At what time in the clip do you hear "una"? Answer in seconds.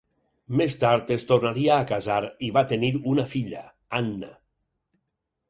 3.13-3.27